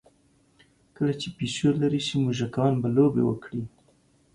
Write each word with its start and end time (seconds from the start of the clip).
کله 0.95 1.13
چې 1.21 1.27
پیشو 1.37 1.69
لرې 1.81 2.01
شي، 2.07 2.15
موږکان 2.25 2.73
به 2.81 2.87
لوبې 2.95 3.23
وکړي. 3.25 3.61